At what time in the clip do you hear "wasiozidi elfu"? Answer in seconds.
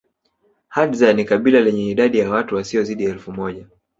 2.55-3.31